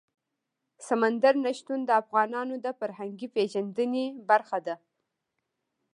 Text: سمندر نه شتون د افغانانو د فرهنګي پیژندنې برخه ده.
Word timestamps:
سمندر 0.87 1.33
نه 1.45 1.51
شتون 1.57 1.79
د 1.85 1.89
افغانانو 2.01 2.55
د 2.65 2.67
فرهنګي 2.79 3.27
پیژندنې 3.35 4.05
برخه 4.29 4.59
ده. 4.65 4.75